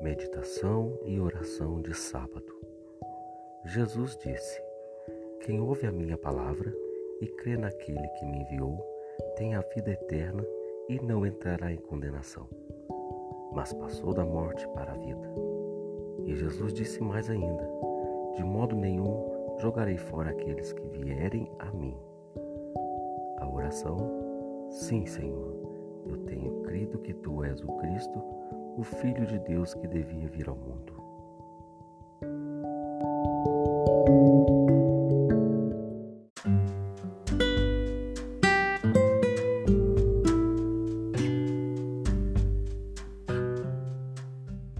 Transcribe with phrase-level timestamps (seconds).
[0.00, 2.50] Meditação e oração de sábado.
[3.66, 4.62] Jesus disse:
[5.42, 6.74] Quem ouve a minha palavra
[7.20, 8.82] e crê naquele que me enviou,
[9.36, 10.42] tem a vida eterna
[10.88, 12.48] e não entrará em condenação,
[13.52, 15.28] mas passou da morte para a vida.
[16.24, 17.68] E Jesus disse mais ainda:
[18.36, 21.94] De modo nenhum jogarei fora aqueles que vierem a mim.
[23.36, 23.98] A oração:
[24.70, 25.54] Sim, Senhor,
[26.06, 28.39] eu tenho crido que tu és o Cristo
[28.80, 30.94] o Filho de Deus que devia vir ao mundo.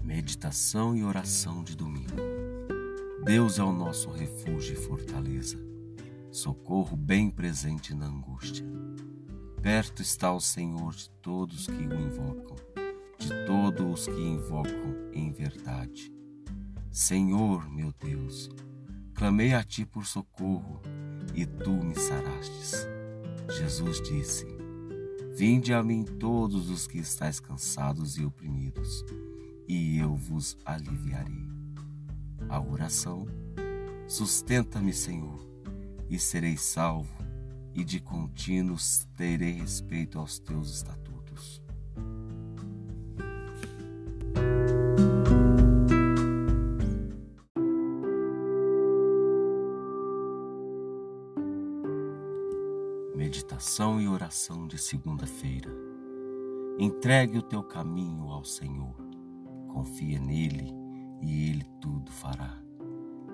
[0.03, 2.15] Meditação e oração de domingo.
[3.23, 5.59] Deus é o nosso refúgio e fortaleza,
[6.31, 8.65] socorro bem presente na angústia.
[9.61, 12.80] Perto está o Senhor de todos que o invocam
[13.81, 16.13] todos os que invocam em verdade.
[16.91, 18.49] Senhor, meu Deus,
[19.15, 20.79] clamei a ti por socorro
[21.33, 22.87] e tu me sarastes.
[23.49, 24.45] Jesus disse:
[25.35, 29.03] Vinde a mim todos os que estáis cansados e oprimidos,
[29.67, 31.49] e eu vos aliviarei.
[32.49, 33.25] A oração:
[34.07, 35.43] Sustenta-me, Senhor,
[36.07, 37.15] e serei salvo,
[37.73, 38.77] e de contínuo
[39.15, 41.61] terei respeito aos teus estatutos.
[53.31, 55.71] Meditação e oração de segunda-feira.
[56.77, 58.93] Entregue o teu caminho ao Senhor.
[59.69, 60.75] Confia nele
[61.21, 62.61] e ele tudo fará.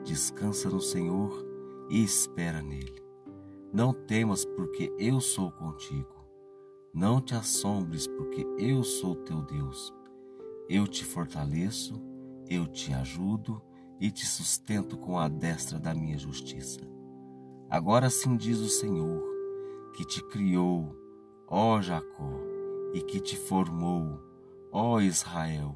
[0.06, 1.44] Descansa no Senhor
[1.90, 3.02] e espera nele.
[3.73, 6.30] Não temas, porque eu sou contigo.
[6.94, 9.92] Não te assombres, porque eu sou teu Deus.
[10.70, 12.00] Eu te fortaleço,
[12.47, 13.59] eu te ajudo
[14.00, 16.81] e te sustento com a destra da minha justiça.
[17.68, 19.37] Agora sim diz o Senhor
[19.97, 20.96] que te criou,
[21.47, 22.40] ó Jacó,
[22.94, 24.22] e que te formou,
[24.72, 25.75] ó Israel.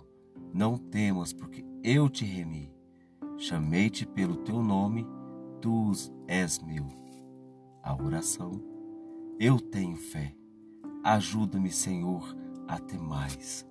[0.54, 2.72] Não temas, porque eu te remi.
[3.36, 5.08] Chamei-te pelo teu nome,
[5.60, 5.92] tu
[6.28, 6.88] és meu.
[7.82, 8.52] A oração.
[9.40, 10.36] Eu tenho fé.
[11.04, 12.24] Ajuda-me, Senhor,
[12.68, 13.68] a ter mais.